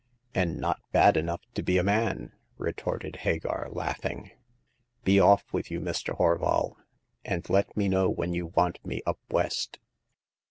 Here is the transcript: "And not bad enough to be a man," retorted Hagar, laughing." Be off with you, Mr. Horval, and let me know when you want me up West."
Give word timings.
"And 0.33 0.57
not 0.59 0.81
bad 0.91 1.15
enough 1.15 1.41
to 1.53 1.61
be 1.61 1.77
a 1.77 1.83
man," 1.83 2.31
retorted 2.57 3.17
Hagar, 3.17 3.67
laughing." 3.69 4.31
Be 5.05 5.19
off 5.19 5.53
with 5.53 5.69
you, 5.69 5.79
Mr. 5.79 6.15
Horval, 6.17 6.73
and 7.23 7.47
let 7.51 7.77
me 7.77 7.87
know 7.87 8.09
when 8.09 8.33
you 8.33 8.47
want 8.47 8.83
me 8.83 9.03
up 9.05 9.19
West." 9.29 9.77